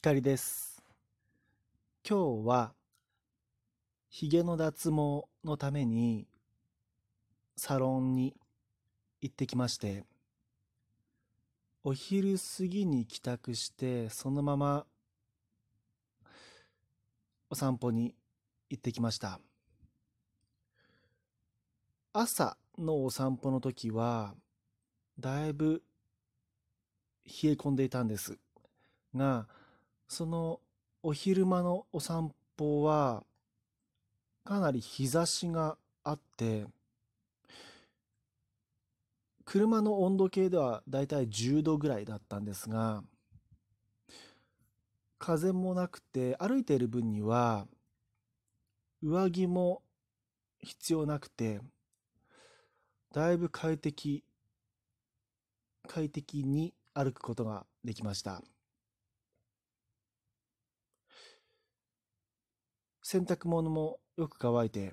[0.00, 0.80] 光です。
[2.08, 2.72] 今日は、
[4.08, 6.28] ひげの脱毛のために、
[7.56, 8.36] サロンに
[9.20, 10.04] 行ってきまして、
[11.82, 14.86] お昼過ぎに帰宅して、そのまま、
[17.50, 18.14] お散歩に
[18.70, 19.40] 行ってきました。
[22.12, 24.36] 朝のお散歩の時は、
[25.18, 25.82] だいぶ
[27.24, 28.38] 冷え込んでいたんです
[29.12, 29.48] が、
[30.08, 30.60] その
[31.02, 33.24] お昼間のお散歩は、
[34.44, 36.66] かなり日差しがあって、
[39.44, 43.02] 車の温度計ではだいたい10度ぐらいだったんですが、
[45.18, 47.66] 風もなくて歩いている分には
[49.02, 49.82] 上着も
[50.60, 51.60] 必要なくて、
[53.12, 54.24] だいぶ快適、
[55.86, 58.42] 快適に歩くことができました。
[63.10, 64.92] 洗濯物もよく乾いて、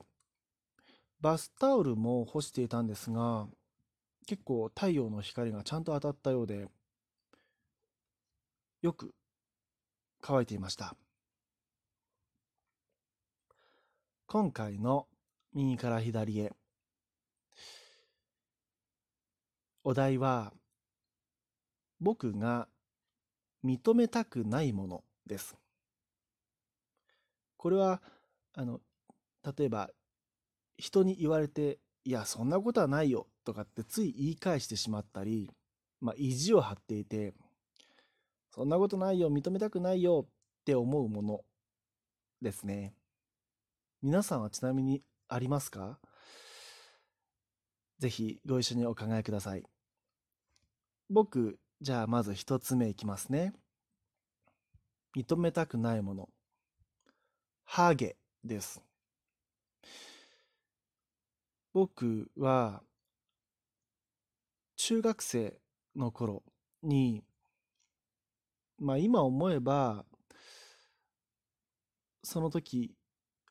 [1.20, 3.46] バスタオルも干していたんですが、
[4.26, 6.70] 結構太陽の光がちゃんと当たったようで、
[8.82, 9.14] よく
[10.22, 10.96] 乾いていました。
[14.28, 15.08] 今回の
[15.54, 16.54] 右から左へ。
[19.84, 20.54] お題は、
[22.00, 22.70] 僕が
[23.66, 25.58] 認めたくないものです。
[27.66, 28.00] これは、
[28.54, 28.80] あの、
[29.58, 29.90] 例えば、
[30.78, 35.50] 人に言われて、いや、そんなことはないよとかってつい言い返してしまったり、
[36.00, 37.34] まあ、意地を張っていて、
[38.52, 40.32] そんなことないよ、認めたくないよっ
[40.64, 41.44] て思うもの
[42.40, 42.94] ですね。
[44.04, 45.98] 皆さんはちなみにありますか？
[47.98, 49.64] ぜひご一緒にお考えください。
[51.10, 53.54] 僕、じゃあまず一つ目いきますね。
[55.18, 56.30] 認めたくないもの。
[57.66, 58.82] ハゲです。
[61.74, 62.82] 僕は
[64.78, 65.60] 中学生
[65.96, 66.44] の頃
[66.84, 67.24] に、
[68.78, 70.06] まあ今思えば、
[72.24, 72.96] その時、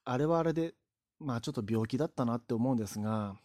[0.04, 0.74] あれはあれで、
[1.18, 3.36] まあちょっと病気だったなって思うんですが、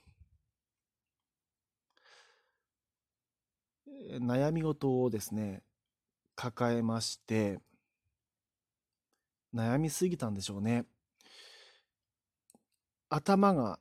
[4.21, 5.63] 悩み事をですね、
[6.35, 7.59] 抱えまして、
[9.53, 10.85] 悩みすぎたんでしょうね。
[13.09, 13.79] 頭が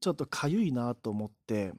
[0.00, 1.72] ちょっとかゆいなと思って、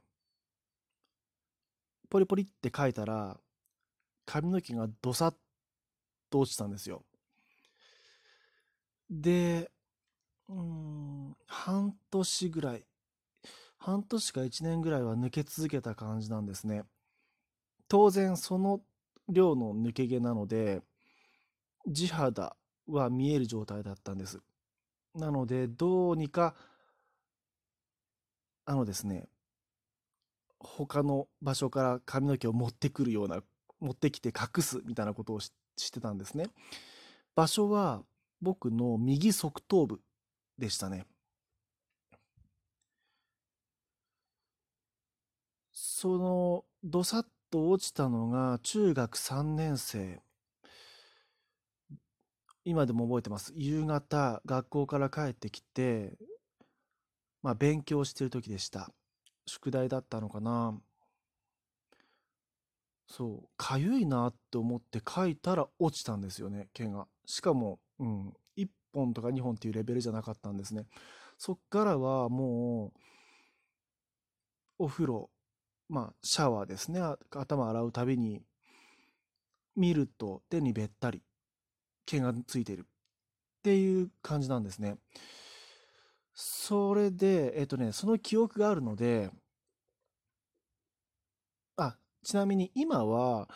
[2.10, 3.40] ポリポリって書いたら、
[4.26, 5.38] 髪の毛がどさっ
[6.30, 7.04] と落ちたんですよ。
[9.10, 9.72] で、
[10.48, 12.86] うん、半年ぐらい、
[13.78, 16.84] 半年か1年ぐらいは抜け続けた感じなんですね。
[17.90, 18.82] 当然その
[19.28, 20.82] 量の抜け毛なので
[21.88, 22.56] 地肌
[22.92, 24.40] は見える状態だったんです。
[25.16, 26.56] なのでどうにか
[28.66, 29.28] あのですね
[30.60, 33.42] 他の場所から髪の毛を持ってくるような
[33.80, 36.48] 持ってきて隠すみたいなことをししてたんですね。
[37.36, 38.04] 場所は
[38.42, 40.02] 僕の右側頭部
[40.58, 41.06] でしたね。
[45.72, 50.22] そのどさっと落ちたのが中学3年生。
[52.70, 53.52] 今でも覚えてます。
[53.56, 56.14] 夕方、学校から帰ってきて、
[57.42, 58.92] まあ勉強してる時でした。
[59.48, 60.80] 宿題だったのかな。
[63.08, 67.08] そう、かゆいなって思って書いたら落ちたんですよね、毛が。
[67.26, 70.86] しかも、うん、1本とか2本っていうレベルじゃなかったんですね。
[71.40, 72.94] そっからはも
[74.80, 75.32] う、お風呂、
[75.90, 77.02] まあ、シャワーですね。
[77.32, 78.44] 頭洗うたびに、
[79.76, 81.24] 見ると手にべったり
[82.10, 82.86] 毛がついているっ
[83.64, 84.98] ていう感じなんですね。
[86.34, 89.30] それで、えっとね、その記憶があるので、
[91.78, 93.48] あ、ちなみに今は、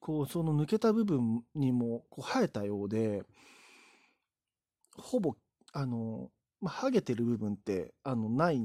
[0.00, 3.24] こう、その抜けた部分にもこう生えたようで、
[4.96, 5.34] ほぼ、
[5.72, 6.30] あの、
[6.60, 8.60] まあ、ハゲてる部分って、あの、ない、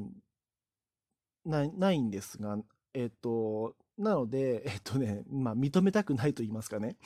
[1.46, 2.58] ない、ないんですが、
[2.94, 6.98] えっと、なので、えっとね、まあ、認めたくないと言いますかね。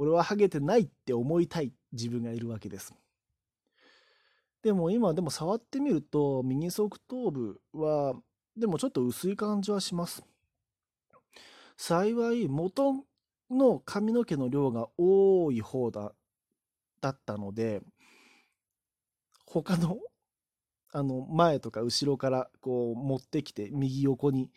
[0.00, 2.94] 俺はハゲてないって思いたい自分がいるわけです。
[4.62, 8.14] でも今、でも触ってみると、右側頭部は、
[8.56, 10.24] でもちょっと薄い感じはします。
[11.76, 13.04] 幸い、元
[13.50, 16.14] の髪の毛の量が多い方だ、
[17.02, 17.82] だったので、
[19.44, 19.98] 他の、
[20.92, 24.50] あの、前とか後ろからこう持ってきて、右横に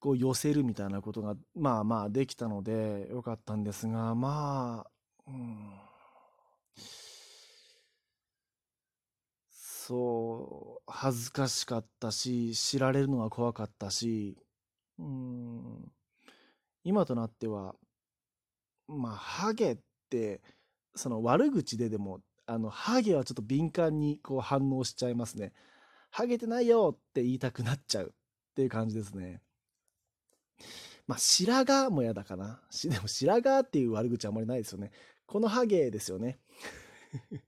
[0.00, 4.90] こう寄せるみたいなことが、まあまあできたのでよかったんですが、まあ、
[5.28, 5.90] うん
[9.90, 14.36] そう、恥ずかしかったし、知られるのが怖かったし、
[15.00, 15.92] うん、
[16.84, 17.74] 今となっては、
[18.86, 20.42] まあ、ハゲって、
[20.94, 25.52] その悪口ででも、あの、ハゲはちょっと敏感にこう反応しちゃいますね。
[26.10, 29.42] ハゲてないよって言いたくなっちゃうっていう感じですね。
[31.06, 32.62] まあ、白髪も嫌だかな。
[32.84, 34.92] でも白髪っていう悪口あんまりないですよね。
[35.26, 36.40] このハゲですよね。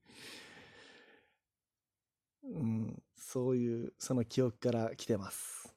[2.45, 5.73] うん、そういう、その記憶から来てます。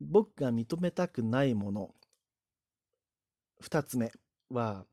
[0.00, 1.94] 僕が認めたくないもの。
[3.60, 4.12] 二つ目
[4.50, 4.86] は、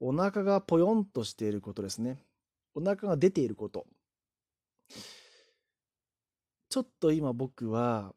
[0.00, 2.24] お腹がぽよんとしていることですね。
[2.74, 3.86] お腹が出ていること。
[6.68, 8.14] ちょっと今僕は、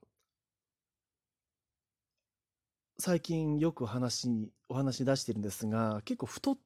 [2.98, 6.58] 最近よく話に、お話し出してるんですが、結構太っ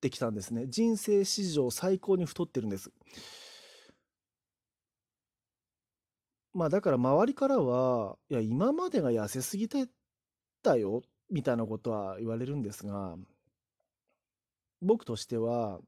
[0.00, 0.66] てきたんですね。
[0.68, 2.90] 人生史上最高に太ってるんです。
[6.52, 9.86] まあだから周りからは、いや、今までが痩せすぎて
[10.62, 13.16] たよ、みたいなことは言われるんですが、
[14.80, 15.80] 僕としては、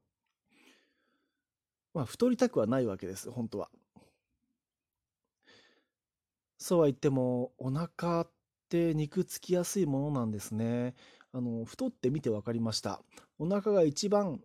[1.93, 3.69] まあ、太りたくはないわけです、本当は。
[6.57, 8.27] そうは言っても、お腹
[8.69, 10.93] って肉つきやすいものなんですね。
[11.33, 13.01] あの、太ってみて分かりました。
[13.39, 14.41] お腹が一番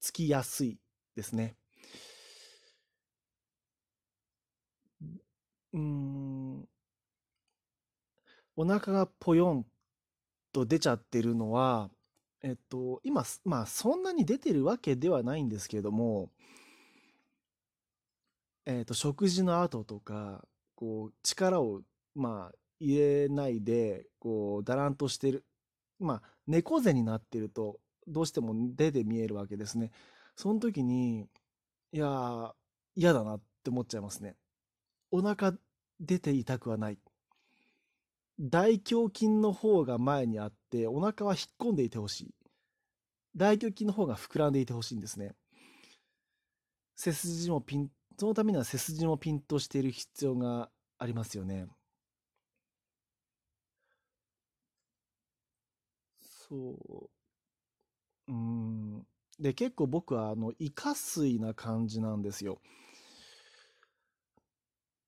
[0.00, 0.78] つきやすい
[1.14, 1.56] ですね。
[5.72, 6.68] うん、
[8.56, 9.66] お腹がぽよん
[10.52, 11.90] と出ちゃってるのは、
[12.42, 16.30] えっと、今、まあ、そんなに出てるわけではないんですけれども、
[18.66, 20.44] えっと、食事の後とか、
[20.74, 21.82] こう、力を、
[22.14, 25.44] まあ、入れないで、こう、だらんとしてる。
[25.98, 27.78] まあ、猫背になってると、
[28.08, 29.92] どうしても出で見えるわけですね。
[30.34, 31.28] その時に、
[31.92, 32.54] いや、
[32.96, 34.36] 嫌だなって思っちゃいますね。
[35.10, 35.54] お腹
[36.00, 36.98] 出ていたくはない。
[38.40, 42.34] 大胸筋の方が前にあって、お腹は引っ込んでいてほしい。
[43.36, 45.34] 大胸筋の方が膨らんでいてほしいんですね。
[46.96, 51.66] 背筋もピン、そのためには背筋もピンとしている必要がありますよね。
[56.50, 57.10] そ
[58.28, 58.32] う。
[58.32, 59.06] うん。
[59.38, 62.60] で、結構僕は、あの、イカ水な感じなんですよ。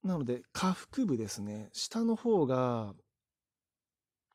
[0.05, 1.69] なので、下腹部ですね。
[1.73, 2.95] 下の方が、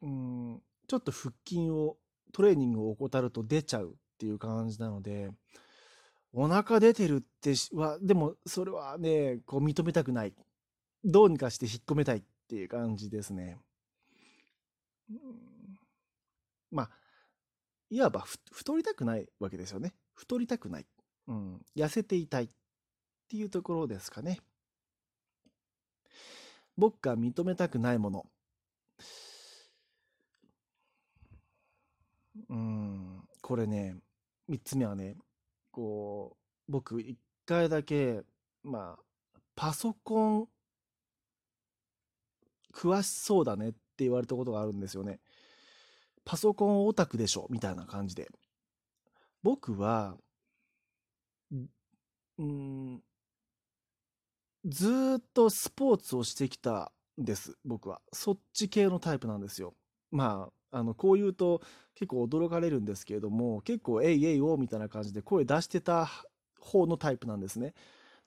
[0.02, 1.98] うん、ちょっと腹筋を、
[2.34, 5.32] トレーニングを怠ると出ちゃうっていう感じなので、
[6.34, 10.34] お腹出てるっては、でもそれはね、こう認めたくない。
[11.04, 13.58] どうにかして引っ込めたいっていう感じですね。
[16.72, 16.90] まあ、
[17.90, 19.94] いわば太りたくないわけですよね。
[20.14, 20.86] 太りたくない。
[21.28, 22.50] うん、痩せていたいっ
[23.30, 24.40] ていうところですかね。
[26.78, 28.26] 僕が認めたくないもの。
[32.50, 33.98] うん、これね、
[34.50, 35.18] 3つ目はね、
[35.72, 36.38] こ
[36.68, 37.16] う、僕、1
[37.46, 38.22] 回だけ、
[38.64, 40.48] まあ、パソコン、
[42.74, 45.20] 詳しそうだねって言われたことがあるんですよね。
[46.28, 48.28] パソコンオタクでしょみたいな感じで。
[49.44, 50.18] 僕は、
[52.38, 53.02] うん、
[54.66, 58.02] ずっとスポーツをしてきたんです、僕は。
[58.12, 59.74] そっち系のタイプなんですよ。
[60.12, 61.62] まあ、あの、こう言うと
[61.96, 66.10] 結構驚かれるんですけれども、結構、えいえいおみたいな感じで声出してた
[66.60, 67.74] 方のタイプなんですね。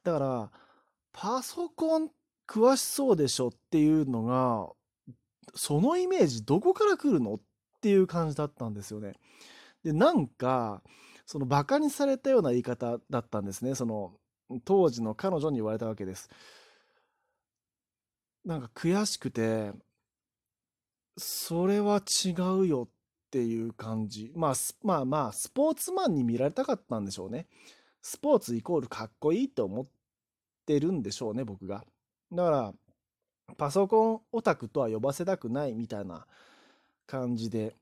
[0.05, 0.51] だから、
[1.13, 2.09] パソコン
[2.49, 4.71] 詳しそうでしょっていうのが、
[5.55, 7.39] そのイメージどこから来るの
[7.81, 9.15] っていう感じだったんですよね。
[9.83, 10.83] で、なんか、
[11.25, 13.75] そのバカにされたような言い方だったんですね。
[13.75, 14.13] その、
[14.67, 16.29] 当時の彼女に言われたわけです。
[18.45, 19.73] なんか悔しくて、
[21.17, 22.93] それは違うよっ
[23.31, 24.31] ていう感じ。
[24.35, 27.47] まあ、まあまあ、スポーツマンに見られたかったんでしょうね。
[28.03, 29.87] スポーツイコールかっこいいと思っ
[30.67, 31.87] てるんでしょうね、僕が。
[32.31, 32.75] だから、
[33.57, 36.27] パソコンオタクとは呼ばせたくないみたいな
[37.11, 37.77] 感じで、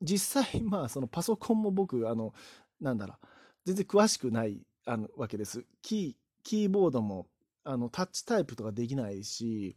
[0.00, 2.34] 実際、 まあ、そのパソコンも僕、あの、
[2.80, 3.26] なんだろう、
[3.64, 5.64] 全然詳しくないあのわけです。
[5.82, 7.28] キー、キーボードも
[7.64, 9.76] あのタッチタイプとかできないし、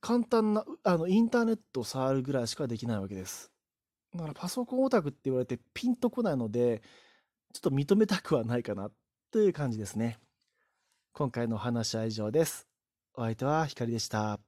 [0.00, 3.52] 簡単なあのインターネットを触るぐらいしかできないわけです。
[4.14, 6.82] だからパソコンオタクって言われてピンとこないので、
[7.52, 8.90] ちょっと認めたくはないかな
[9.30, 10.18] という感じですね。
[11.12, 12.66] 今回のお話は以上です。
[13.14, 14.47] お相手はひかりでした。